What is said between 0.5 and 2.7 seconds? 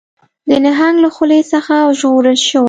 نهنګ له خولې څخه ژغورل شوي